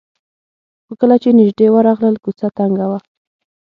[0.85, 2.99] خو کله چې نژدې ورغلل کوڅه تنګه وه.